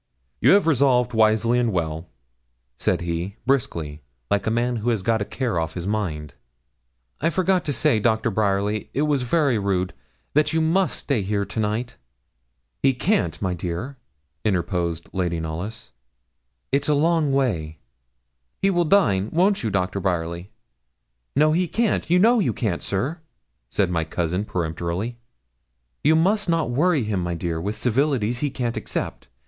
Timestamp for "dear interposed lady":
13.53-15.39